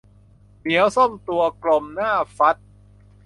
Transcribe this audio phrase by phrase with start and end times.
[0.61, 2.55] เหมียวส้มตัวกลมน่าฟัด